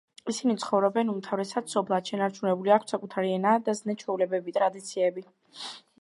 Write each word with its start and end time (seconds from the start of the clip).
ისინი 0.31 0.53
ცხოვრობენ 0.61 1.11
უმთავრესად 1.13 1.69
სოფლად, 1.73 2.09
შენარჩუნებული 2.13 2.73
აქვთ 2.77 2.95
საკუთარი 2.95 3.35
ენა 3.37 3.53
და 3.69 3.79
ზნე-ჩვეულებები, 3.83 4.57
ტრადიციები. 4.61 5.29